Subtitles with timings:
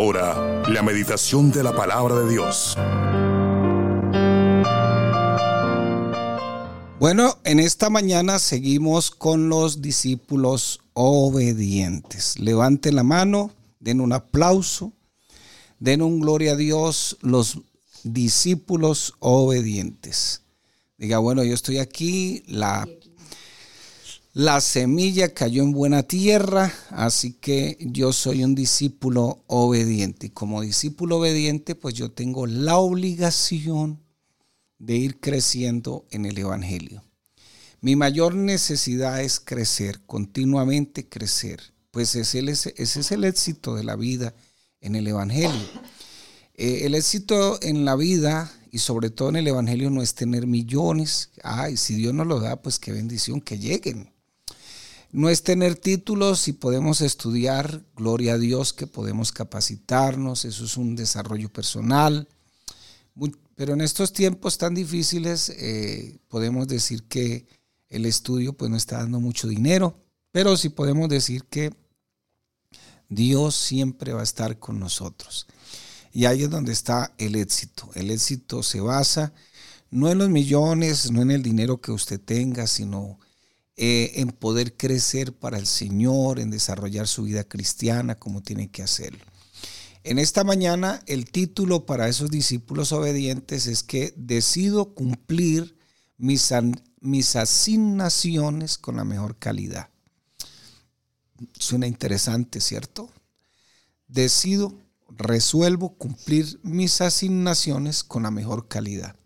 [0.00, 2.74] ahora la meditación de la palabra de Dios.
[6.98, 12.38] Bueno, en esta mañana seguimos con los discípulos obedientes.
[12.38, 14.94] Levanten la mano, den un aplauso,
[15.78, 17.58] den un gloria a Dios, los
[18.02, 20.40] discípulos obedientes.
[20.96, 22.88] Diga, bueno, yo estoy aquí, la,
[24.32, 30.26] la semilla cayó en buena tierra, así que yo soy un discípulo obediente.
[30.28, 34.00] Y como discípulo obediente, pues yo tengo la obligación
[34.78, 37.02] de ir creciendo en el Evangelio.
[37.80, 42.38] Mi mayor necesidad es crecer, continuamente crecer, pues ese
[42.76, 44.34] es el éxito de la vida
[44.80, 45.68] en el Evangelio.
[46.54, 50.46] Eh, el éxito en la vida y sobre todo en el Evangelio no es tener
[50.46, 51.30] millones.
[51.42, 54.12] Ay, si Dios nos lo da, pues qué bendición que lleguen.
[55.12, 60.76] No es tener títulos y podemos estudiar, gloria a Dios que podemos capacitarnos, eso es
[60.76, 62.28] un desarrollo personal.
[63.56, 67.46] pero en estos tiempos tan difíciles eh, podemos decir que
[67.88, 69.98] el estudio pues no está dando mucho dinero,
[70.30, 71.72] pero sí podemos decir que
[73.08, 75.46] Dios siempre va a estar con nosotros.
[76.12, 77.90] Y ahí es donde está el éxito.
[77.94, 79.32] El éxito se basa
[79.90, 83.18] no en los millones, no en el dinero que usted tenga, sino
[83.82, 88.82] eh, en poder crecer para el Señor, en desarrollar su vida cristiana como tiene que
[88.82, 89.24] hacerlo.
[90.04, 95.78] En esta mañana el título para esos discípulos obedientes es que decido cumplir
[96.18, 96.52] mis
[97.36, 99.88] asignaciones con la mejor calidad.
[101.58, 103.10] Suena interesante, ¿cierto?
[104.08, 104.78] Decido
[105.08, 109.16] resuelvo cumplir mis asignaciones con la mejor calidad.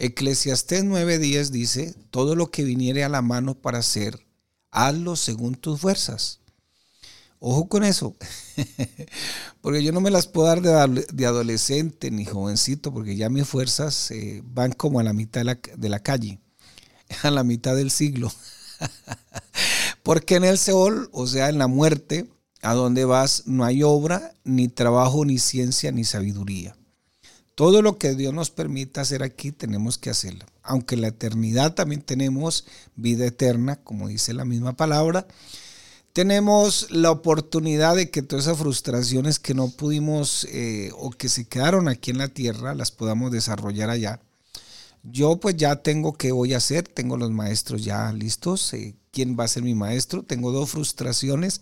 [0.00, 4.26] Eclesiastés 9:10 dice, todo lo que viniere a la mano para hacer,
[4.70, 6.40] hazlo según tus fuerzas.
[7.38, 8.16] Ojo con eso,
[9.60, 14.10] porque yo no me las puedo dar de, adolescente ni jovencito, porque ya mis fuerzas
[14.10, 16.40] eh, van como a la mitad de la, de la calle,
[17.22, 18.32] a la mitad del siglo.
[20.02, 22.26] porque en el Seol, o sea, en la muerte,
[22.62, 26.74] a donde vas no hay obra, ni trabajo, ni ciencia, ni sabiduría.
[27.60, 30.46] Todo lo que Dios nos permita hacer aquí tenemos que hacerlo.
[30.62, 32.64] Aunque la eternidad también tenemos
[32.96, 35.26] vida eterna, como dice la misma palabra,
[36.14, 41.44] tenemos la oportunidad de que todas esas frustraciones que no pudimos eh, o que se
[41.44, 44.22] quedaron aquí en la tierra las podamos desarrollar allá.
[45.02, 49.36] Yo pues ya tengo qué voy a hacer, tengo los maestros ya listos, eh, quién
[49.38, 51.60] va a ser mi maestro, tengo dos frustraciones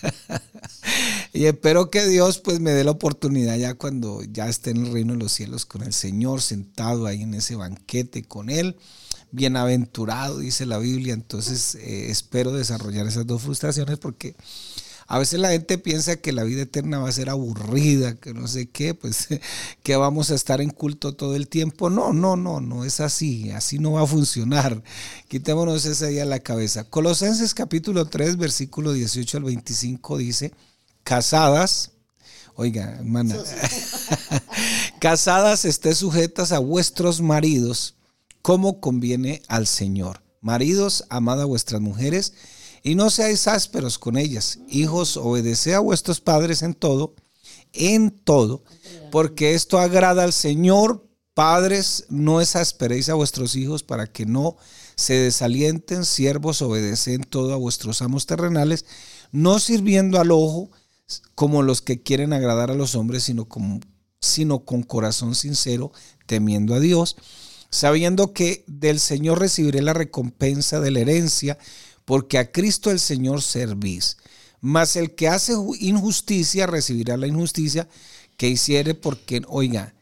[1.32, 4.92] y espero que Dios pues me dé la oportunidad ya cuando ya esté en el
[4.92, 8.76] reino de los cielos con el Señor, sentado ahí en ese banquete con Él.
[9.32, 11.14] Bienaventurado, dice la Biblia.
[11.14, 14.34] Entonces eh, espero desarrollar esas dos frustraciones porque
[15.06, 18.46] a veces la gente piensa que la vida eterna va a ser aburrida, que no
[18.46, 19.26] sé qué, pues
[19.82, 21.90] que vamos a estar en culto todo el tiempo.
[21.90, 24.84] No, no, no, no es así, así no va a funcionar.
[25.26, 26.84] Quitémonos esa idea a la cabeza.
[26.84, 30.52] Colosenses capítulo 3, versículo 18 al 25 dice,
[31.10, 31.90] casadas,
[32.54, 33.36] oiga, hermana,
[35.00, 37.96] casadas esté sujetas a vuestros maridos
[38.42, 40.22] como conviene al Señor.
[40.40, 42.34] Maridos, amad a vuestras mujeres
[42.84, 44.60] y no seáis ásperos con ellas.
[44.68, 47.16] Hijos, obedeced a vuestros padres en todo,
[47.72, 48.62] en todo,
[49.10, 51.08] porque esto agrada al Señor.
[51.34, 54.56] Padres, no exasperéis a vuestros hijos para que no
[54.94, 56.04] se desalienten.
[56.04, 58.84] Siervos, obedecen todo a vuestros amos terrenales,
[59.32, 60.70] no sirviendo al ojo
[61.34, 63.46] como los que quieren agradar a los hombres, sino,
[64.64, 65.92] con corazón sincero,
[66.26, 67.16] temiendo a Dios,
[67.70, 71.58] sabiendo que del Señor recibiré la recompensa de la herencia
[72.04, 74.16] porque a Cristo el Señor servís.
[74.60, 77.88] Mas el que hace injusticia recibirá la injusticia
[78.36, 79.94] que hiciere, porque, oiga,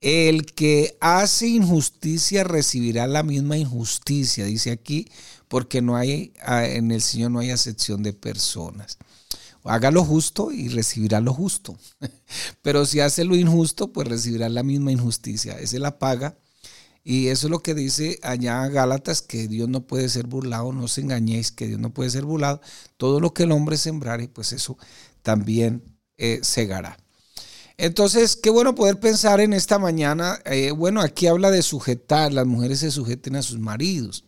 [0.00, 5.10] el que hace injusticia recibirá la misma injusticia, dice aquí,
[5.48, 8.98] porque no hay, en el Señor no hay acepción de personas.
[9.68, 11.76] Haga lo justo y recibirá lo justo.
[12.62, 15.58] Pero si hace lo injusto, pues recibirá la misma injusticia.
[15.58, 16.36] Esa es la paga
[17.08, 20.86] y eso es lo que dice allá Gálatas, que Dios no puede ser burlado, no
[20.86, 22.60] os engañéis, que Dios no puede ser burlado.
[22.96, 24.76] Todo lo que el hombre sembrare, pues eso
[25.22, 25.84] también
[26.16, 26.98] eh, segará.
[27.76, 30.40] Entonces, qué bueno poder pensar en esta mañana.
[30.46, 34.24] Eh, bueno, aquí habla de sujetar, las mujeres se sujeten a sus maridos.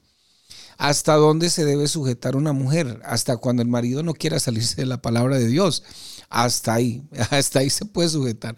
[0.79, 3.01] ¿Hasta dónde se debe sujetar una mujer?
[3.05, 5.83] Hasta cuando el marido no quiera salirse de la palabra de Dios.
[6.31, 8.57] Hasta ahí, hasta ahí se puede sujetar.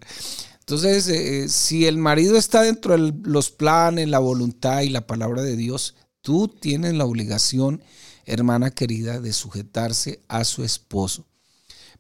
[0.61, 5.43] Entonces, eh, si el marido está dentro de los planes, la voluntad y la palabra
[5.43, 7.83] de Dios, tú tienes la obligación,
[8.27, 11.27] hermana querida, de sujetarse a su esposo.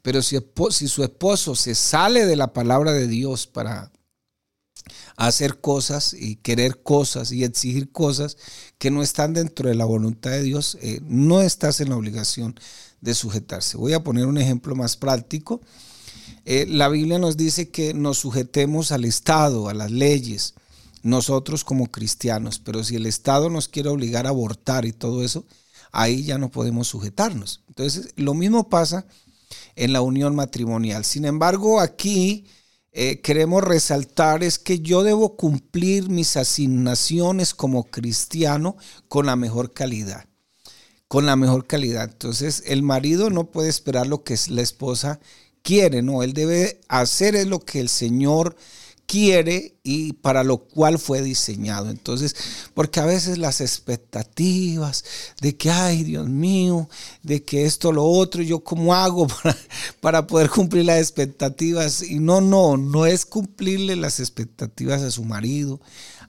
[0.02, 0.38] Pero si
[0.88, 3.90] su esposo se sale de la palabra de Dios para
[5.16, 8.36] hacer cosas y querer cosas y exigir cosas
[8.78, 12.58] que no están dentro de la voluntad de Dios, eh, no estás en la obligación
[13.00, 13.76] de sujetarse.
[13.76, 15.60] Voy a poner un ejemplo más práctico.
[16.44, 20.54] Eh, la Biblia nos dice que nos sujetemos al Estado, a las leyes,
[21.02, 25.44] nosotros como cristianos, pero si el Estado nos quiere obligar a abortar y todo eso,
[25.92, 27.62] ahí ya no podemos sujetarnos.
[27.68, 29.06] Entonces, lo mismo pasa
[29.76, 31.04] en la unión matrimonial.
[31.04, 32.46] Sin embargo, aquí
[32.92, 38.76] eh, queremos resaltar es que yo debo cumplir mis asignaciones como cristiano
[39.08, 40.26] con la mejor calidad.
[41.06, 42.04] Con la mejor calidad.
[42.04, 45.20] Entonces, el marido no puede esperar lo que la esposa
[45.62, 48.79] quiere, no, él debe hacer lo que el Señor quiere
[49.12, 51.90] y para lo cual fue diseñado.
[51.90, 52.36] Entonces,
[52.74, 55.04] porque a veces las expectativas
[55.40, 56.88] de que, ay Dios mío,
[57.22, 59.56] de que esto, lo otro, yo cómo hago para,
[60.00, 62.02] para poder cumplir las expectativas.
[62.02, 65.80] Y no, no, no es cumplirle las expectativas a su marido,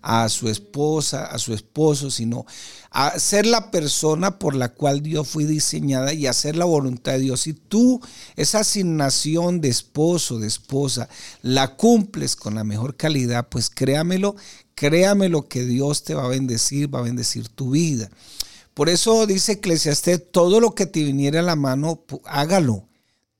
[0.01, 2.45] a su esposa, a su esposo, sino
[2.89, 7.19] a ser la persona por la cual Dios fue diseñada y hacer la voluntad de
[7.19, 7.41] Dios.
[7.41, 8.01] Si tú
[8.35, 11.07] esa asignación de esposo, de esposa,
[11.41, 14.35] la cumples con la mejor calidad, pues créamelo,
[14.75, 18.09] créamelo que Dios te va a bendecir, va a bendecir tu vida.
[18.73, 22.87] Por eso dice Eclesiastés, todo lo que te viniera a la mano, hágalo.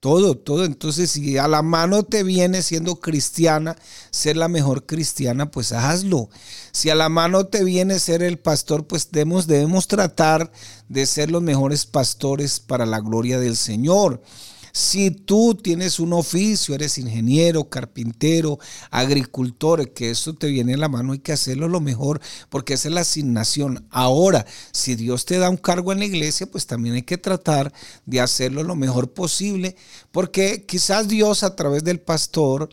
[0.02, 0.64] Todo, todo.
[0.64, 3.76] Entonces, si a la mano te viene siendo cristiana,
[4.10, 6.28] ser la mejor cristiana, pues hazlo.
[6.72, 10.50] Si a la mano te viene ser el pastor, pues debemos, debemos tratar
[10.88, 14.20] de ser los mejores pastores para la gloria del Señor.
[14.72, 18.58] Si tú tienes un oficio, eres ingeniero, carpintero,
[18.90, 22.88] agricultor, que eso te viene en la mano, hay que hacerlo lo mejor, porque esa
[22.88, 23.86] es la asignación.
[23.90, 27.72] Ahora, si Dios te da un cargo en la iglesia, pues también hay que tratar
[28.06, 29.76] de hacerlo lo mejor posible,
[30.10, 32.70] porque quizás Dios a través del pastor,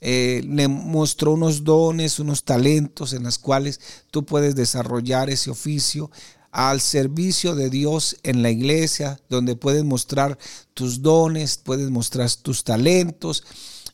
[0.00, 3.80] eh, le mostró unos dones, unos talentos en los cuales
[4.12, 6.10] tú puedes desarrollar ese oficio
[6.50, 10.38] al servicio de Dios en la iglesia, donde puedes mostrar
[10.74, 13.44] tus dones, puedes mostrar tus talentos,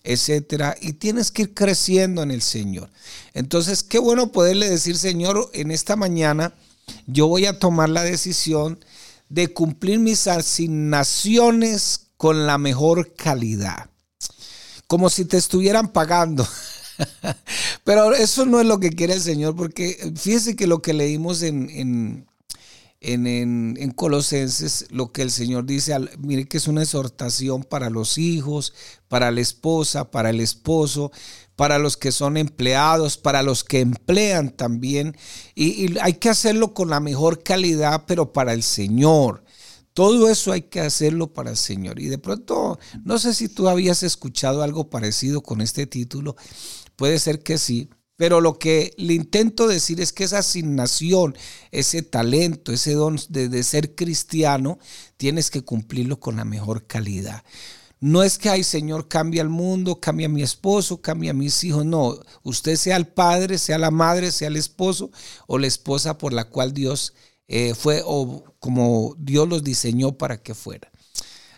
[0.02, 2.90] etcétera, y tienes que ir creciendo en el Señor.
[3.32, 6.54] Entonces, qué bueno poderle decir, Señor, en esta mañana
[7.06, 8.78] yo voy a tomar la decisión
[9.28, 13.90] de cumplir mis asignaciones con la mejor calidad,
[14.86, 16.46] como si te estuvieran pagando.
[17.84, 21.42] Pero eso no es lo que quiere el Señor, porque fíjese que lo que leímos
[21.42, 22.26] en, en,
[23.94, 28.72] Colosenses lo que el Señor dice, mire que es una exhortación para los hijos,
[29.08, 31.12] para la esposa, para el esposo,
[31.56, 35.16] para los que son empleados, para los que emplean también.
[35.54, 39.44] Y, hay que hacerlo con la mejor calidad, pero para el Señor.
[39.92, 42.00] Todo eso hay que hacerlo para el Señor.
[42.00, 46.36] Y de pronto, no sé si tú habías escuchado algo parecido con este título.
[46.96, 47.90] Puede ser que sí.
[48.16, 51.36] Pero lo que le intento decir es que esa asignación,
[51.72, 54.78] ese talento, ese don de, ser cristiano,
[55.16, 57.42] tienes que cumplirlo con la mejor calidad.
[57.98, 61.64] No es que, ay Señor, cambia el mundo, cambia a mi esposo, cambia a mis
[61.64, 61.84] hijos.
[61.84, 65.10] No, usted sea el padre, sea la madre, sea el esposo
[65.46, 67.14] o la esposa por la cual Dios
[67.48, 70.90] eh, fue o como Dios los diseñó para que fuera.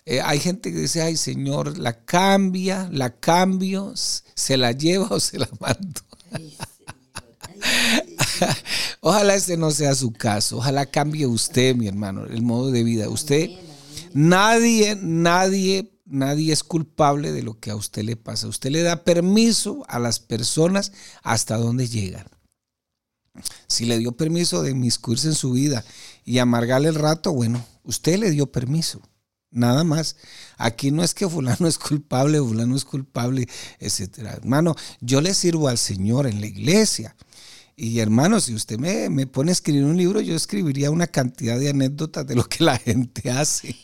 [0.04, 5.20] Eh, hay gente que dice, ay Señor, la cambia, la cambio, se la lleva o
[5.20, 6.05] se la mando.
[9.00, 10.58] Ojalá ese no sea su caso.
[10.58, 13.08] Ojalá cambie usted, mi hermano, el modo de vida.
[13.08, 13.50] Usted,
[14.12, 18.48] nadie, nadie, nadie es culpable de lo que a usted le pasa.
[18.48, 22.26] Usted le da permiso a las personas hasta donde llegan.
[23.66, 25.84] Si le dio permiso de inmiscuirse en su vida
[26.24, 29.00] y amargarle el rato, bueno, usted le dio permiso.
[29.56, 30.16] Nada más.
[30.58, 33.48] Aquí no es que fulano es culpable, fulano es culpable,
[33.80, 34.34] etcétera.
[34.34, 37.16] Hermano, yo le sirvo al Señor en la iglesia.
[37.74, 41.58] Y hermano, si usted me, me, pone a escribir un libro, yo escribiría una cantidad
[41.58, 43.74] de anécdotas de lo que la gente hace,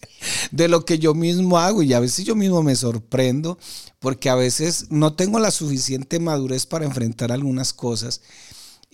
[0.50, 1.84] de lo que yo mismo hago.
[1.84, 3.58] Y a veces yo mismo me sorprendo
[4.00, 8.22] porque a veces no tengo la suficiente madurez para enfrentar algunas cosas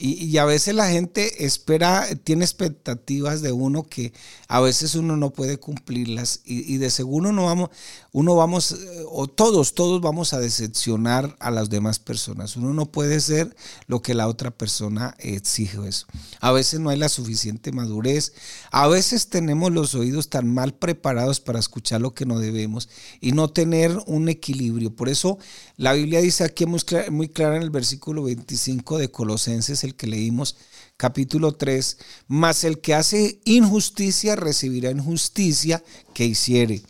[0.01, 4.13] y, a veces la gente espera, tiene expectativas de uno que
[4.47, 7.71] a veces uno no puede cumplirlas y, de seguro no vamos,
[8.13, 8.77] uno vamos,
[9.11, 12.57] o todos, todos vamos a decepcionar a las demás personas.
[12.57, 13.57] Uno no puede ser
[13.89, 16.07] lo que la otra persona exige eso.
[16.39, 18.35] A veces no hay la suficiente madurez,
[18.71, 22.89] a veces tenemos los oídos tan mal preparados para escuchar lo que no debemos
[23.21, 24.95] y no tener un equilibrio.
[24.95, 25.39] Por eso
[25.77, 30.57] la Biblia dice aquí muy clara en el versículo 25 de Colosenses, que leímos,
[30.97, 35.83] capítulo 3, mas el que hace injusticia recibirá injusticia
[36.15, 36.83] que hiciere.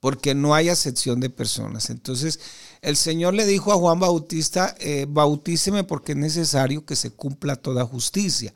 [0.00, 1.88] porque no hay acepción de personas.
[1.88, 2.38] Entonces,
[2.82, 7.56] el Señor le dijo a Juan Bautista, eh, bautíceme porque es necesario que se cumpla
[7.56, 8.52] toda justicia.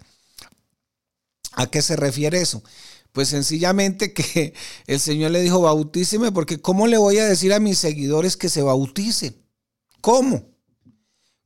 [1.52, 2.62] ¿A qué se refiere eso?
[3.12, 4.52] Pues sencillamente que
[4.86, 8.50] el Señor le dijo, bautíceme porque ¿cómo le voy a decir a mis seguidores que
[8.50, 9.34] se bauticen?
[10.02, 10.57] ¿Cómo?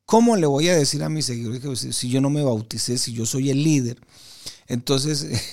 [0.06, 3.12] ¿Cómo le voy a decir a mis seguidores que si yo no me bauticé, si
[3.12, 3.99] yo soy el líder?
[4.73, 5.26] Entonces,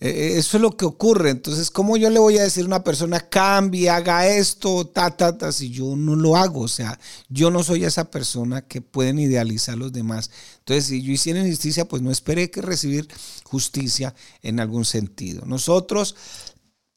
[0.00, 1.30] eh, eso es lo que ocurre.
[1.30, 5.36] Entonces, ¿cómo yo le voy a decir a una persona, cambie, haga esto, ta, ta,
[5.38, 6.62] ta, si yo no lo hago?
[6.62, 10.30] O sea, yo no soy esa persona que pueden idealizar a los demás.
[10.58, 13.08] Entonces, si yo hiciera injusticia, pues no esperé que recibir
[13.44, 15.44] justicia en algún sentido.
[15.46, 16.16] Nosotros,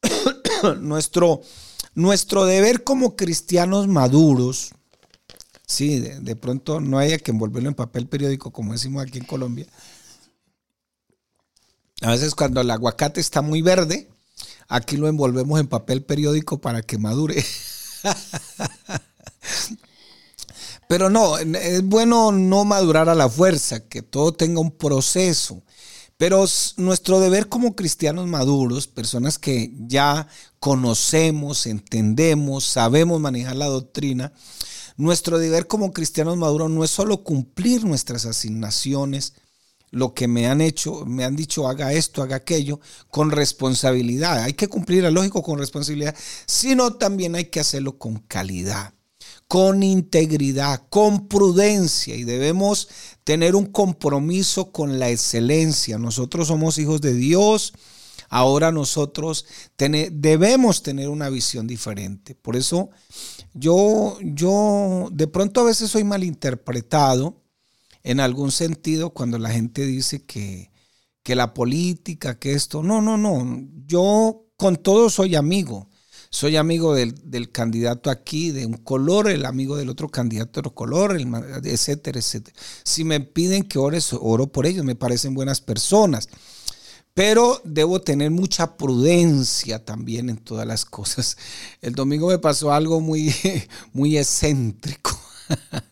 [0.80, 1.40] nuestro,
[1.94, 4.72] nuestro deber como cristianos maduros,
[5.66, 9.66] sí, de, pronto no haya que envolverlo en papel periódico, como decimos aquí en Colombia,
[12.02, 14.10] a veces cuando el aguacate está muy verde,
[14.68, 17.44] aquí lo envolvemos en papel periódico para que madure.
[20.88, 25.62] Pero no, es bueno no madurar a la fuerza, que todo tenga un proceso.
[26.16, 26.44] Pero
[26.76, 30.28] nuestro deber como cristianos maduros, personas que ya
[30.60, 34.32] conocemos, entendemos, sabemos manejar la doctrina,
[34.96, 39.34] nuestro deber como cristianos maduros no es solo cumplir nuestras asignaciones,
[39.90, 44.42] lo que me han hecho, me han dicho haga esto, haga aquello, con responsabilidad.
[44.42, 48.92] Hay que cumplir, lógico, con responsabilidad, sino también hay que hacerlo con calidad,
[49.46, 52.88] con integridad, con prudencia y debemos
[53.22, 55.96] tener un compromiso con la excelencia.
[55.96, 57.72] Nosotros somos hijos de Dios.
[58.36, 59.46] Ahora nosotros
[59.78, 62.34] debemos tener una visión diferente.
[62.34, 62.90] Por eso
[63.52, 67.44] yo, yo de pronto a veces soy malinterpretado
[68.02, 70.72] en algún sentido cuando la gente dice que,
[71.22, 75.88] que la política, que esto, no, no, no, yo con todo soy amigo.
[76.28, 80.74] Soy amigo del, candidato aquí de un color, el amigo del otro candidato de otro
[80.74, 81.16] color,
[81.62, 82.56] etcétera, etcétera.
[82.82, 86.28] Si me piden que ores, oro por ellos, me parecen buenas personas.
[87.14, 91.36] Pero debo tener mucha prudencia también en todas las cosas.
[91.80, 93.32] El domingo me pasó algo muy,
[93.92, 95.18] muy excéntrico.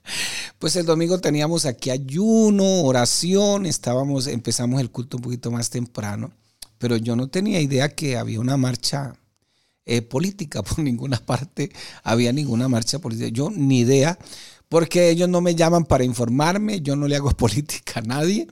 [0.58, 6.30] Pues el domingo teníamos aquí ayuno, oración, estábamos, empezamos el culto un poquito más temprano,
[6.78, 9.16] pero yo no tenía idea que había una marcha
[9.86, 11.72] eh, política por ninguna parte,
[12.04, 14.16] había ninguna marcha política, yo ni idea,
[14.68, 18.46] porque ellos no me llaman para informarme, yo no le hago política a nadie.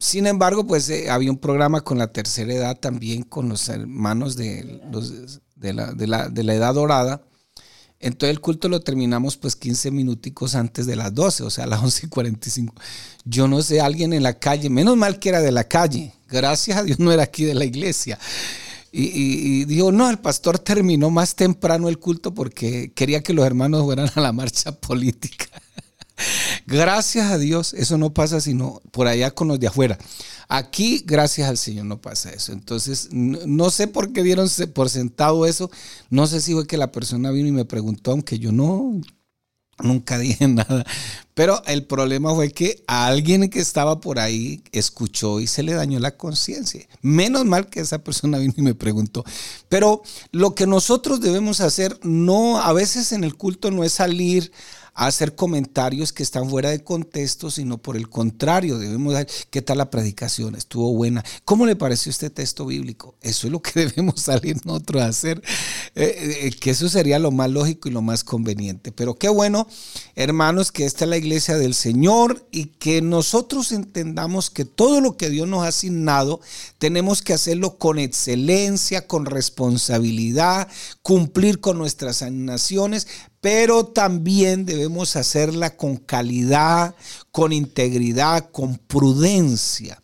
[0.00, 4.34] Sin embargo, pues eh, había un programa con la tercera edad también, con los hermanos
[4.34, 7.22] de, los, de, la, de, la, de la edad dorada
[8.00, 11.66] entonces el culto lo terminamos pues 15 minuticos antes de las 12, o sea, a
[11.66, 12.74] las 11 y 45.
[13.26, 16.78] Yo no sé, alguien en la calle, menos mal que era de la calle, gracias
[16.78, 18.18] a Dios no era aquí de la iglesia.
[18.90, 23.44] Y, y, dijo, no, el pastor terminó más temprano el culto porque quería que los
[23.46, 25.46] hermanos fueran a la marcha política.
[26.66, 29.98] Gracias a Dios, eso no pasa sino por allá con los de afuera.
[30.48, 32.52] Aquí, gracias al Señor, no pasa eso.
[32.52, 35.70] Entonces, no, sé por qué dieron por sentado eso.
[36.10, 39.00] No sé si fue que la persona vino y me preguntó, aunque yo no,
[39.78, 40.84] nunca dije nada.
[41.34, 46.00] Pero el problema fue que alguien que estaba por ahí escuchó y se le dañó
[46.00, 46.86] la conciencia.
[47.00, 49.24] Menos mal que esa persona vino y me preguntó.
[49.68, 54.50] Pero lo que nosotros debemos hacer, no, a veces en el culto no es salir
[55.06, 59.78] hacer comentarios que están fuera de contexto, sino por el contrario, debemos dar, ¿qué tal
[59.78, 60.54] la predicación?
[60.54, 61.24] ¿Estuvo buena?
[61.46, 63.14] ¿Cómo le pareció este texto bíblico?
[63.22, 65.42] Eso es lo que debemos salir nosotros a hacer,
[65.94, 68.92] eh, eh, que eso sería lo más lógico y lo más conveniente.
[68.92, 69.66] Pero qué bueno,
[70.16, 75.16] hermanos, que esta es la iglesia del Señor y que nosotros entendamos que todo lo
[75.16, 76.40] que Dios nos ha asignado,
[76.78, 80.68] tenemos que hacerlo con excelencia, con responsabilidad,
[81.00, 83.06] cumplir con nuestras asignaciones,
[83.40, 86.94] pero también debemos hacerla con calidad,
[87.32, 90.00] con integridad, con prudencia.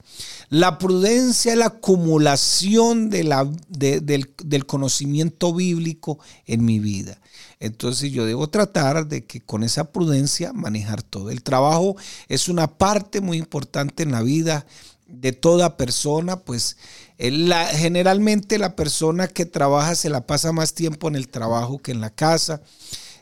[0.49, 7.21] La prudencia es la acumulación de la, del, conocimiento bíblico en mi vida.
[7.59, 11.31] Entonces yo debo tratar de que con esa prudencia manejar todo.
[11.31, 11.97] El trabajo
[12.29, 14.67] es una parte muy importante en la vida
[15.09, 16.77] de toda persona, pues
[17.19, 21.93] la, generalmente la persona que trabaja se la pasa más tiempo en el trabajo que
[21.93, 22.63] en la casa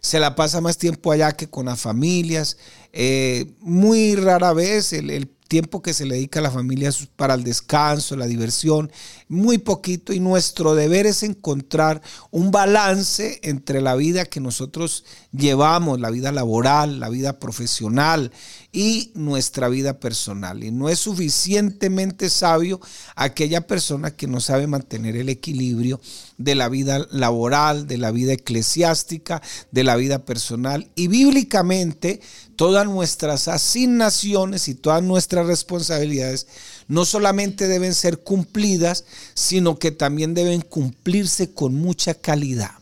[0.04, 2.58] se la pasa más tiempo allá que con las familias.
[2.92, 7.44] Eh, muy rara vez el, tiempo que se le dedica a la familia para el
[7.44, 8.90] descanso, la diversión,
[9.28, 16.00] muy poquito y nuestro deber es encontrar un balance entre la vida que nosotros llevamos,
[16.00, 18.32] la vida laboral, la vida profesional
[18.72, 20.64] y nuestra vida personal.
[20.64, 22.80] Y no es suficientemente sabio
[23.14, 26.00] aquella persona que no sabe mantener el equilibrio
[26.36, 30.90] de la vida laboral, de la vida eclesiástica, de la vida personal.
[30.96, 32.20] Y bíblicamente
[32.56, 36.46] todas nuestras asignaciones y todas nuestras responsabilidades
[36.88, 42.72] no solamente deben ser cumplidas, sino que también deben cumplirse con mucha calidad,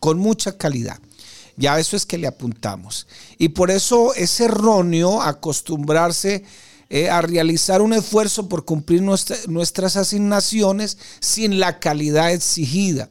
[0.00, 0.98] con mucha calidad.
[1.56, 3.06] Ya eso es que le apuntamos.
[3.38, 6.44] Y por eso es erróneo acostumbrarse
[6.88, 13.08] eh, a realizar un esfuerzo por cumplir nuestras asignaciones sin la calidad exigida.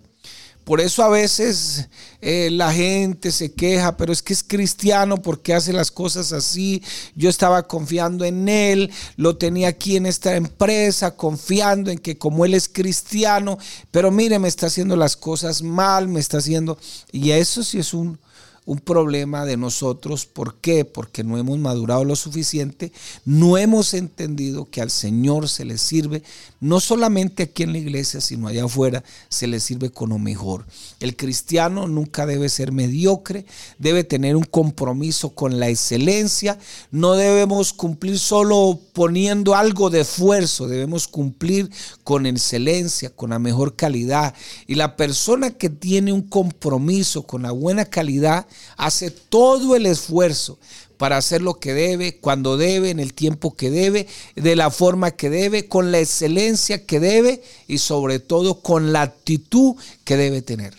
[0.66, 1.90] Por eso a veces
[2.22, 6.82] eh, la gente se queja, pero es que es cristiano porque hace las cosas así.
[7.14, 12.46] Yo estaba confiando en él, lo tenía aquí en esta empresa, confiando en que como
[12.46, 13.60] él es cristiano,
[13.92, 16.80] pero mire, me está haciendo las cosas mal, me está haciendo...
[17.12, 18.20] Y eso sí es un,
[18.66, 20.26] un problema de nosotros.
[20.26, 20.86] ¿Por qué?
[20.86, 22.92] Porque no hemos madurado lo suficiente,
[23.24, 26.24] no hemos entendido que al Señor se le sirve,
[26.60, 30.66] no solamente aquí en la iglesia, sino allá afuera, se le sirve con lo mejor.
[31.00, 33.46] El cristiano nunca debe ser mediocre,
[33.78, 36.58] debe tener un compromiso con la excelencia,
[36.92, 41.70] no debemos cumplir solo poniendo algo de esfuerzo, debemos cumplir
[42.04, 44.34] con excelencia, con la mejor calidad.
[44.68, 50.60] Y la persona que tiene un compromiso con la buena calidad, hace todo el esfuerzo
[50.98, 55.12] para hacer lo que debe, cuando debe, en el tiempo que debe, de la forma
[55.12, 60.42] que debe, con la excelencia que debe y sobre todo con la actitud que debe
[60.42, 60.74] tener.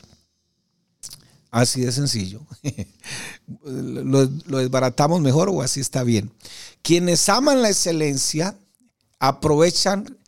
[1.50, 2.42] Así de sencillo.
[3.64, 6.30] ¿Lo, ¿Lo, desbaratamos mejor o así está bien?
[6.83, 8.56] Quienes aman la excelencia
[9.18, 10.18] aprovechan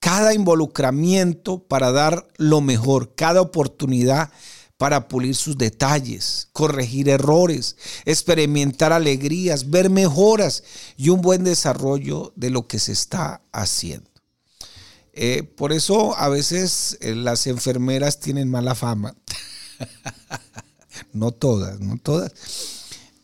[0.00, 4.30] cada involucramiento para dar lo mejor, cada oportunidad
[4.76, 10.64] para pulir sus detalles, corregir errores, experimentar alegrías, ver mejoras
[10.96, 14.10] y un buen desarrollo de lo que se está haciendo.
[15.14, 19.14] Eh, por eso a veces eh, las enfermeras tienen mala fama.
[21.12, 22.32] no todas, no todas.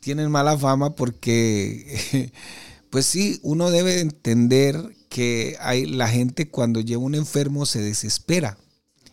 [0.01, 2.33] Tienen mala fama porque,
[2.91, 8.57] pues sí, uno debe entender que hay, la gente cuando lleva un enfermo se desespera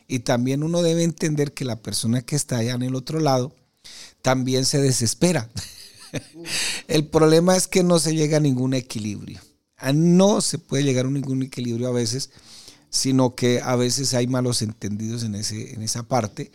[0.10, 3.56] y también uno debe entender que la persona que está allá en el otro lado
[4.24, 5.48] también se desespera.
[6.88, 9.40] el problema es que no se llega a ningún equilibrio.
[9.78, 12.32] Ah, no se puede llegar a ningún equilibrio a veces,
[12.90, 16.52] sino que a veces hay malos entendidos en, ese, en esa parte.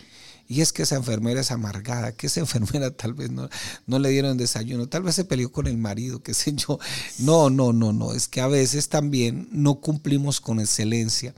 [0.49, 3.49] Y es que esa enfermera es amargada, que esa enfermera tal vez no,
[3.87, 6.81] no le dieron desayuno, tal vez se peleó con el marido, qué sé yo.
[7.21, 11.37] No, no, no, no, es que a veces también no cumplimos con excelencia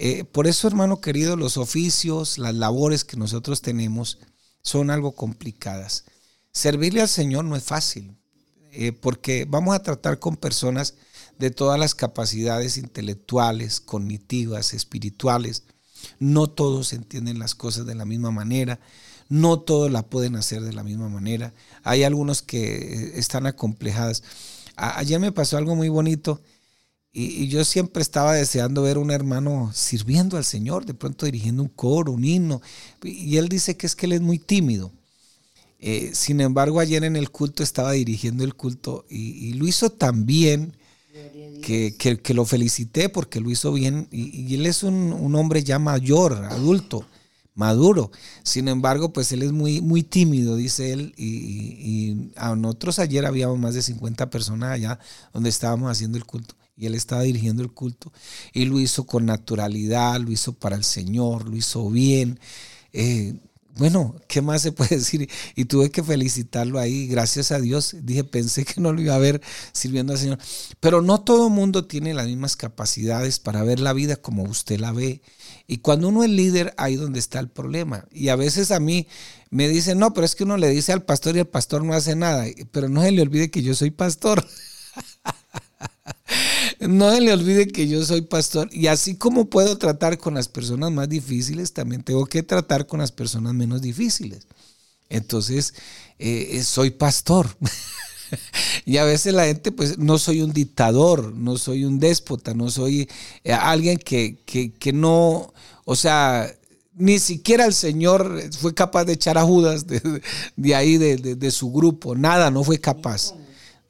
[0.00, 4.18] eh, por eso, hermano querido, los oficios, las labores que nosotros tenemos
[4.62, 6.04] son algo complicadas.
[6.52, 8.16] Servirle al Señor no es fácil,
[8.70, 10.94] eh, porque vamos a tratar con personas
[11.40, 15.64] de todas las capacidades intelectuales, cognitivas, espirituales.
[16.20, 18.78] No todos entienden las cosas de la misma manera,
[19.28, 21.54] no todos la pueden hacer de la misma manera.
[21.82, 24.22] Hay algunos que eh, están acomplejadas.
[24.76, 26.40] ayer me pasó algo muy bonito
[27.12, 31.68] y, yo siempre estaba deseando ver un hermano sirviendo al Señor, de pronto dirigiendo un
[31.68, 32.60] coro, un himno.
[33.02, 34.92] Y él dice que es que él es muy tímido.
[35.80, 40.26] Eh, sin embargo, ayer en el culto estaba dirigiendo el culto y, lo hizo tan
[40.26, 40.76] bien
[41.62, 44.08] que, que, lo felicité porque lo hizo bien.
[44.10, 47.06] Y, él es un, hombre ya mayor, adulto,
[47.54, 48.10] maduro.
[48.42, 51.14] Sin embargo, pues él es muy, muy tímido, dice él.
[51.16, 54.98] Y, y a nosotros ayer habíamos más de 50 personas allá
[55.32, 58.12] donde estábamos haciendo el culto y él estaba dirigiendo el culto
[58.52, 62.38] y lo hizo con naturalidad, lo hizo para el Señor, lo hizo bien.
[62.92, 63.34] Eh,
[63.78, 65.28] bueno, ¿qué más se puede decir?
[65.56, 67.96] Y tuve que felicitarlo ahí, gracias a Dios.
[68.02, 69.40] Dije, pensé que no lo iba a ver
[69.72, 70.38] sirviendo al Señor.
[70.80, 74.92] Pero no todo mundo tiene las mismas capacidades para ver la vida como usted la
[74.92, 75.22] ve.
[75.66, 78.06] Y cuando uno es líder, ahí donde está el problema.
[78.12, 79.08] Y a veces a mí
[79.50, 81.92] me dicen, no, pero es que uno le dice al pastor y el pastor no
[81.92, 82.46] hace nada.
[82.72, 84.46] Pero no se le olvide que yo soy pastor.
[86.80, 90.48] no se le olvide que yo soy pastor y así como puedo tratar con las
[90.48, 94.46] personas más difíciles, también tengo que tratar con las personas menos difíciles.
[95.08, 95.74] Entonces,
[96.18, 97.48] eh, soy pastor.
[98.84, 102.70] y a veces la gente, pues, no soy un dictador, no soy un déspota, no
[102.70, 103.08] soy
[103.44, 105.52] eh, alguien que, no,
[105.84, 106.52] o sea,
[106.94, 112.14] ni siquiera el Señor fue capaz de echar a Judas de, ahí, de, su grupo,
[112.14, 113.34] nada, no fue capaz.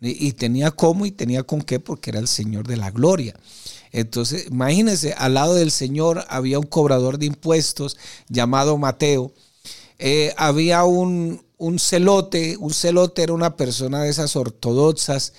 [0.01, 3.35] Y, tenía cómo y tenía con qué porque era el Señor de la gloria.
[3.91, 7.97] Entonces, imagínense, al lado del Señor había un cobrador de impuestos
[8.29, 9.33] llamado Mateo.
[9.99, 15.33] Eh, había un, un celote, un celote era una persona de esas ortodoxas,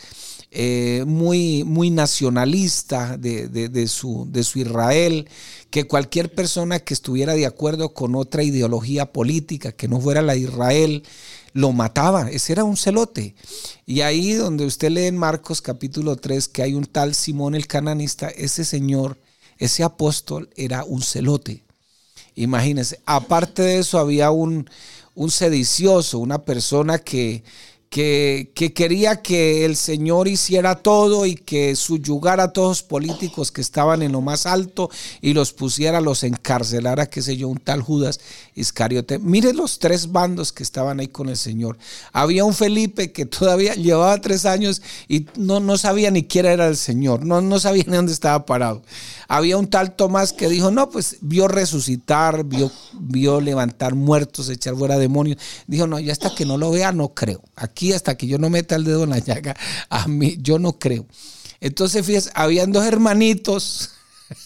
[0.51, 5.29] eh, muy, muy nacionalista de, su, de su Israel,
[5.69, 10.33] que cualquier persona que estuviera de acuerdo con otra ideología política que no fuera la
[10.33, 11.03] de Israel,
[11.53, 12.29] lo mataba.
[12.29, 13.35] Ese era un celote.
[13.85, 17.67] Y ahí donde usted lee en Marcos capítulo 3 que hay un tal Simón el
[17.67, 19.17] cananista, ese señor,
[19.57, 21.63] ese apóstol era un celote.
[22.35, 24.69] Imagínense, aparte de eso había un,
[25.15, 27.43] un sedicioso, una persona que,
[27.89, 33.61] que, quería que el Señor hiciera todo y que subyugara a todos los políticos que
[33.61, 37.81] estaban en lo más alto y los pusiera, los encarcelara, qué sé yo, un tal
[37.81, 38.19] Judas
[38.53, 39.17] Iscariote.
[39.17, 41.77] Mire los tres bandos que estaban ahí con el Señor.
[42.13, 46.67] Había un Felipe que todavía llevaba tres años y no, no sabía ni quién era
[46.67, 48.83] el Señor, no, no sabía ni dónde estaba parado.
[49.31, 54.75] Había un tal Tomás que dijo, no, pues vio resucitar, vio, vio levantar muertos, echar
[54.75, 55.37] fuera demonios.
[55.67, 57.39] Dijo, no, ya hasta que no lo vea, no creo.
[57.55, 59.55] Aquí hasta que yo no meta el dedo en la llaga,
[59.87, 61.05] a mí, yo no creo.
[61.61, 63.91] Entonces, fíjese, habían dos hermanitos,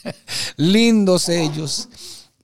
[0.57, 1.87] lindos ellos,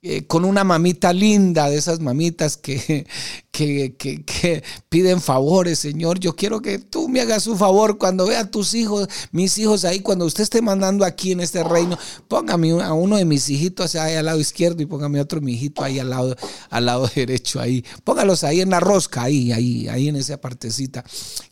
[0.02, 3.04] eh, con una mamita linda, de esas mamitas que,
[3.50, 6.18] que, piden favores, Señor.
[6.18, 10.00] Yo quiero que tú me hagas un favor cuando vea tus hijos, mis hijos ahí,
[10.00, 14.14] cuando usted esté mandando aquí en este reino, póngame a uno de mis hijitos ahí
[14.14, 16.34] al lado izquierdo y póngame otro mi hijito ahí al lado,
[16.70, 17.84] al lado derecho ahí.
[18.02, 21.04] Póngalos ahí en la rosca, ahí, ahí, ahí en esa partecita.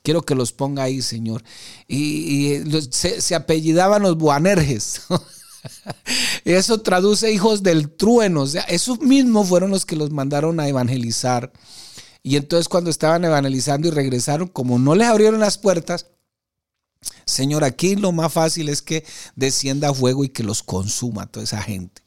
[0.02, 1.44] Quiero que los ponga ahí, Señor.
[1.86, 5.02] Y, se, se apellidaban los Buanerges.
[6.44, 8.42] Eso traduce hijos del trueno.
[8.42, 11.52] O sea, esos mismos fueron los que los mandaron a evangelizar.
[12.22, 16.06] Y entonces cuando estaban evangelizando y regresaron, como no les abrieron las puertas,
[17.24, 19.04] Señor, aquí lo más fácil es que
[19.36, 22.02] descienda fuego y que los consuma toda esa gente.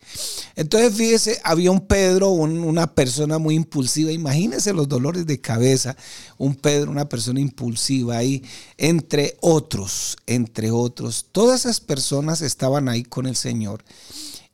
[0.56, 4.12] Entonces, fíjese, había un Pedro, una persona muy impulsiva.
[4.12, 5.96] Imagínese los dolores de cabeza.
[6.38, 8.44] Un Pedro, una persona impulsiva ahí,
[8.78, 11.28] entre otros, entre otros.
[11.32, 13.84] Todas esas personas estaban ahí con el Señor.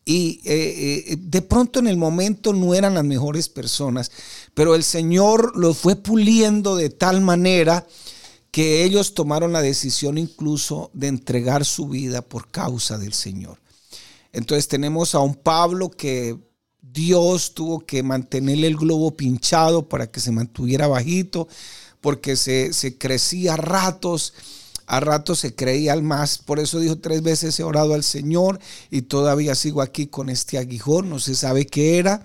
[0.05, 4.10] Y eh, eh, de pronto en el momento no eran las mejores personas,
[4.53, 7.86] pero el Señor los fue puliendo de tal manera
[8.51, 13.60] que ellos tomaron la decisión incluso de entregar su vida por causa del Señor.
[14.34, 16.38] Entonces tenemos a un Pablo que
[16.82, 21.48] Dios tuvo que mantenerle el globo pinchado para que se mantuviera bajito,
[22.02, 24.34] porque se, crecía a ratos,
[24.86, 26.38] a ratos se creía al más.
[26.38, 28.60] Por eso dijo tres veces he orado al Señor
[28.90, 32.24] y todavía sigo aquí con este aguijón, no se sabe qué era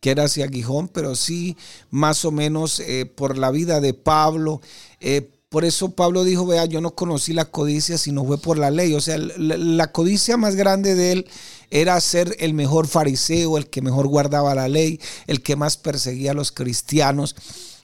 [0.00, 1.56] que era ese aguijón, pero sí
[1.90, 4.60] más o menos eh, por la vida de Pablo,
[4.98, 8.70] eh, por eso Pablo dijo, vea, yo no conocí la codicia sino fue por la
[8.70, 8.94] ley.
[8.94, 11.28] O sea, la, codicia más grande de él
[11.70, 16.30] era ser el mejor fariseo, el que mejor guardaba la ley, el que más perseguía
[16.30, 17.36] a los cristianos.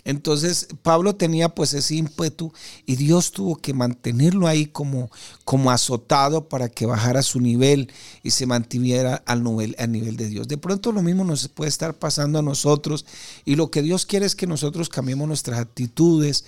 [0.06, 2.54] Entonces Pablo tenía pues ese ímpetu
[2.86, 5.10] y Dios tuvo que mantenerlo ahí como,
[5.44, 10.28] como azotado para que bajara su nivel y se mantuviera al nivel, al nivel de
[10.28, 10.48] Dios.
[10.48, 13.04] De pronto lo mismo nos puede estar pasando a nosotros
[13.44, 16.46] y lo que Dios quiere es que nosotros cambiemos nuestras actitudes,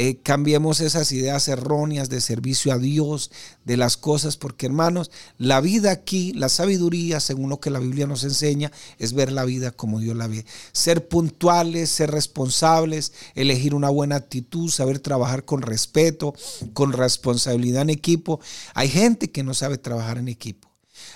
[0.00, 3.32] eh, cambiemos esas ideas erróneas de servicio a Dios,
[3.64, 8.06] de las cosas, porque hermanos, la vida aquí, la sabiduría, según lo que la Biblia
[8.06, 10.46] nos enseña, es ver la vida como Dios la ve.
[10.70, 16.32] Ser puntuales, ser responsables, elegir una buena actitud, saber trabajar con respeto,
[16.74, 18.38] con responsabilidad en equipo.
[18.74, 20.70] Hay gente que no sabe trabajar en equipo.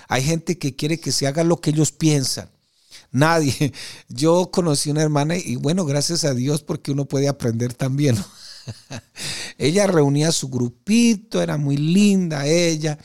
[0.09, 2.49] Hay gente que quiere que se haga lo que ellos piensan.
[3.13, 3.71] Nadie.
[4.09, 8.17] Yo conocí una hermana y bueno, gracias a Dios porque uno puede aprender también.
[9.57, 12.97] Ella reunía su grupito, era muy linda ella,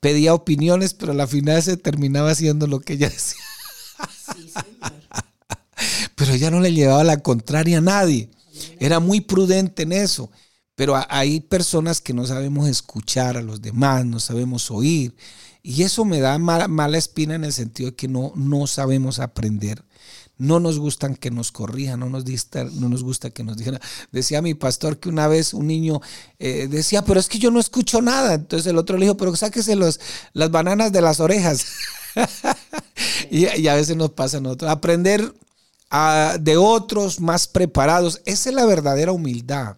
[0.00, 3.42] pedía opiniones, pero a la final se terminaba haciendo lo que ella decía.
[6.14, 8.30] pero ella no le llevaba la contraria a nadie.
[8.80, 10.30] Era muy prudente en eso.
[10.74, 15.16] Pero hay personas que no sabemos escuchar a los demás, no sabemos oír.
[15.60, 19.18] Y eso me da mala, mala espina en el sentido de que no, no sabemos
[19.18, 19.84] aprender
[20.38, 22.24] no nos gustan que nos corrijan, no nos,
[22.74, 23.80] no nos gusta que nos digan.
[24.12, 26.00] Decía mi pastor que una vez un niño
[26.38, 28.34] eh, decía, pero es que yo no escucho nada.
[28.34, 30.00] Entonces el otro le dijo, pero sáquese los,
[30.32, 31.66] las bananas de las orejas.
[33.30, 34.70] y, a veces nos pasa a nosotros.
[34.70, 35.34] Aprender
[36.40, 38.20] de otros más preparados.
[38.24, 39.76] Esa es la verdadera humildad.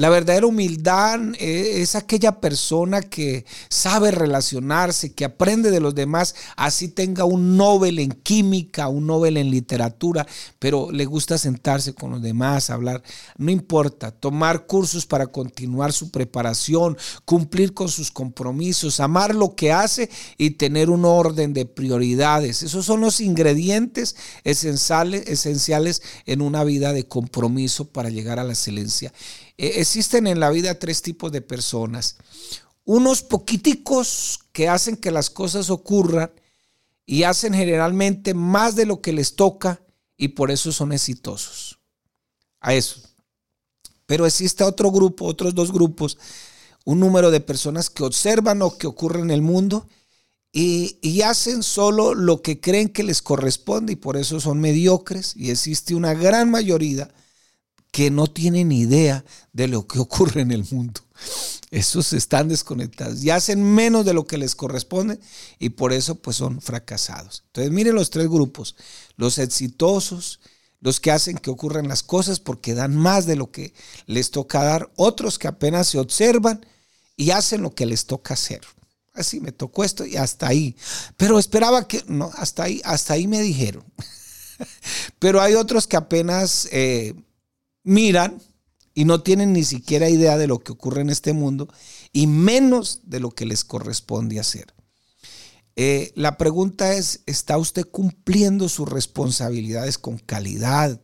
[0.00, 6.34] La verdadera humildad eh, es aquella persona que sabe relacionarse, que aprende de los demás,
[6.56, 10.26] así tenga un Nobel en química, un Nobel en literatura,
[10.58, 13.02] pero le gusta sentarse con los demás, hablar.
[13.36, 19.70] No importa, tomar cursos para continuar su preparación, cumplir con sus compromisos, amar lo que
[19.70, 20.08] hace
[20.38, 22.62] y tener un orden de prioridades.
[22.62, 28.54] Esos son los ingredientes esenciales, esenciales en una vida de compromiso para llegar a la
[28.54, 29.12] excelencia.
[29.60, 32.16] E, existen en la vida tres tipos de personas.
[32.84, 36.32] Unos poquiticos que hacen que las cosas ocurran
[37.04, 39.82] y hacen generalmente más de lo que les toca
[40.16, 41.78] y por eso son exitosos.
[42.60, 43.02] A eso.
[44.06, 46.16] Pero existe otro grupo, otros dos grupos,
[46.86, 49.86] un número de personas que observan lo que ocurre en el mundo
[50.52, 55.34] y, y, hacen solo lo que creen que les corresponde y por eso son mediocres
[55.36, 57.12] y existe una gran mayoría
[57.90, 61.00] que no tienen idea de lo que ocurre en el mundo.
[61.70, 65.20] Esos están desconectados y hacen menos de lo que les corresponde
[65.58, 67.44] y por eso pues son fracasados.
[67.46, 68.74] Entonces miren los tres grupos,
[69.16, 70.40] los exitosos,
[70.80, 73.72] los que hacen que ocurran las cosas porque dan más de lo que
[74.06, 76.66] les toca dar, otros que apenas se observan
[77.16, 78.62] y hacen lo que les toca hacer.
[79.12, 80.76] Así me tocó esto y hasta ahí.
[81.16, 83.84] Pero esperaba que, no, hasta ahí, hasta ahí me dijeron.
[85.18, 87.14] Pero hay otros que apenas eh,
[87.82, 88.40] miran
[88.94, 91.68] y no tienen ni siquiera idea de lo que ocurre en este mundo
[92.12, 94.74] y menos de lo que les corresponde hacer.
[95.76, 101.00] Eh, la pregunta es, ¿está usted cumpliendo sus responsabilidades con calidad,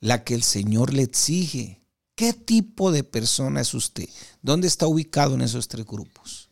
[0.00, 1.82] la que el Señor le exige?
[2.14, 4.08] ¿Qué tipo de persona es usted?
[4.42, 6.43] ¿Dónde está ubicado en esos tres grupos?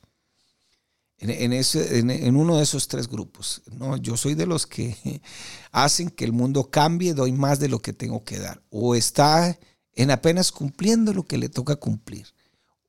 [1.25, 3.63] En, uno de esos tres grupos.
[3.71, 5.23] No, yo soy de los que
[5.71, 8.61] hacen que el mundo cambie, doy más de lo que tengo que dar.
[8.71, 9.57] O está
[9.95, 12.27] en apenas cumpliendo lo que le toca cumplir.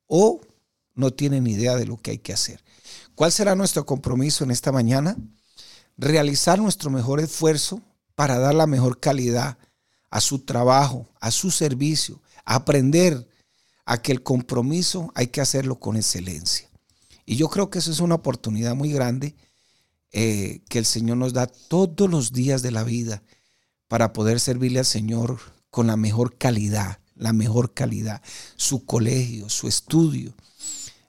[0.07, 0.41] O
[0.95, 2.63] no tienen idea de lo que hay que hacer.
[3.13, 5.15] ¿Cuál será nuestro compromiso en esta mañana?
[5.95, 7.81] Realizar nuestro mejor esfuerzo
[8.15, 9.59] para dar la mejor calidad
[10.09, 13.27] a su trabajo, a su servicio, aprender
[13.85, 16.72] a que el compromiso hay que hacerlo con excelencia.
[17.25, 19.35] Y yo creo que eso es una oportunidad muy grande
[20.11, 23.23] eh, que el Señor nos da todos los días de la vida
[23.87, 28.21] para poder servirle al Señor con la mejor calidad, la mejor calidad,
[28.55, 30.35] su colegio, su estudio.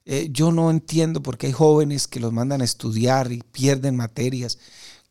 [0.06, 3.96] Eh, yo no entiendo por qué hay jóvenes que los mandan a estudiar y pierden
[3.96, 4.58] materias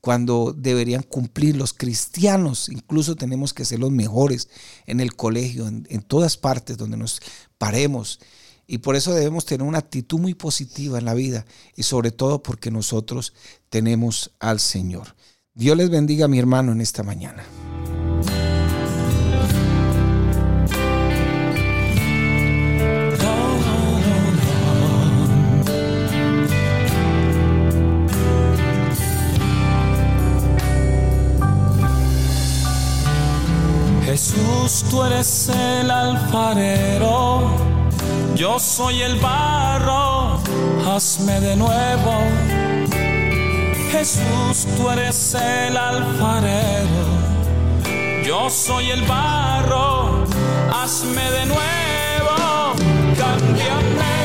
[0.02, 2.70] cuando deberían cumplir los cristianos.
[2.70, 4.50] Incluso tenemos que ser los mejores
[4.86, 7.22] en el colegio, en, en todas partes donde nos
[7.58, 8.20] paremos.
[8.66, 11.46] Y por eso debemos tener una actitud muy positiva en la vida
[11.76, 13.34] y sobre todo porque nosotros
[13.70, 15.16] tenemos al Señor.
[15.54, 17.44] Dios les bendiga a mi hermano en esta mañana.
[34.06, 37.73] Jesús, tú eres el alfarero
[38.44, 40.38] yo soy el barro,
[40.86, 42.14] hazme de nuevo.
[43.90, 47.06] Jesús, tú eres el alfarero.
[48.26, 50.26] Yo soy el barro,
[50.74, 52.36] hazme de nuevo.
[53.18, 54.23] Cámbiame,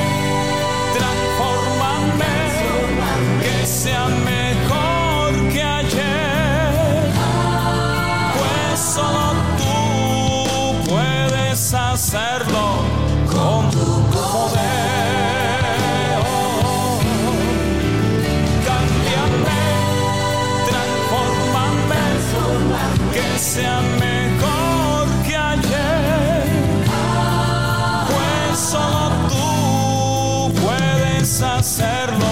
[23.58, 26.44] sea mejor que ayer.
[28.06, 32.27] Pues solo tú puedes hacerlo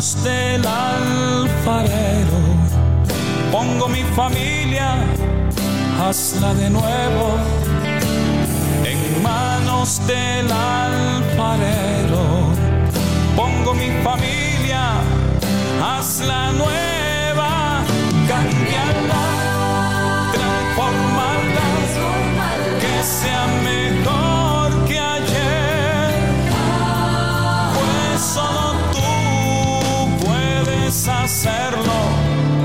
[0.00, 2.40] del alfarero.
[3.52, 4.94] Pongo mi familia,
[6.02, 7.36] hazla de nuevo
[8.82, 12.22] en manos del alfarero.
[13.36, 15.02] Pongo mi familia,
[15.84, 17.82] hazla nueva,
[18.26, 18.89] cambiarla,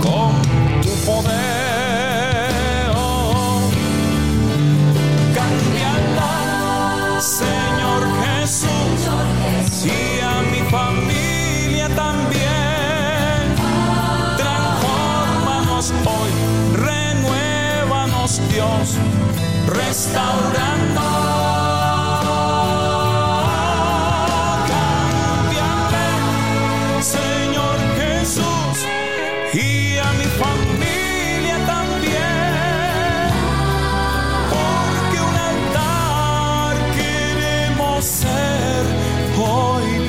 [0.02, 0.32] con
[0.82, 2.46] tu poder.
[5.34, 9.00] Cambiala, Señor Jesús,
[9.86, 13.56] y a mi familia también.
[14.38, 16.32] Transformanos hoy,
[16.78, 18.98] renuévanos Dios,
[19.68, 20.95] restaurando.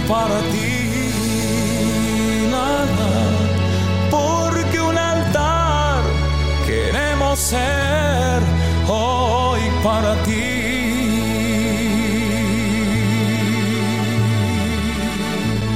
[0.06, 0.55] Para ti.